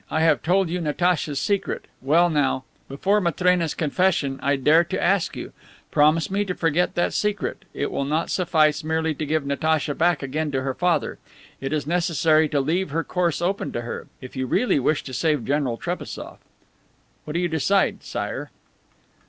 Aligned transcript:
I 0.09 0.21
have 0.21 0.41
told 0.41 0.67
you 0.67 0.81
Natacha's 0.81 1.39
secret. 1.39 1.85
Well, 2.01 2.27
now, 2.31 2.63
before 2.89 3.21
Matrena's 3.21 3.75
confession, 3.75 4.39
I 4.41 4.55
dare 4.55 4.83
to 4.85 4.99
ask 4.99 5.35
you: 5.35 5.53
Promise 5.91 6.31
me 6.31 6.43
to 6.45 6.55
forget 6.55 6.95
that 6.95 7.13
secret. 7.13 7.65
It 7.75 7.91
will 7.91 8.05
not 8.05 8.31
suffice 8.31 8.83
merely 8.83 9.13
to 9.13 9.27
give 9.27 9.45
Natacha 9.45 9.93
back 9.93 10.23
again 10.23 10.49
to 10.53 10.63
her 10.63 10.73
father. 10.73 11.19
It 11.59 11.71
is 11.71 11.85
necessary 11.85 12.49
to 12.49 12.59
leave 12.59 12.89
her 12.89 13.03
course 13.03 13.43
open 13.43 13.71
to 13.73 13.81
her 13.81 14.07
if 14.21 14.35
you 14.35 14.47
really 14.47 14.79
wish 14.79 15.03
to 15.03 15.13
save 15.13 15.45
General 15.45 15.77
Trebassof. 15.77 16.39
What 17.25 17.33
do 17.33 17.39
you 17.39 17.47
decide, 17.47 18.01
Sire?" 18.01 18.49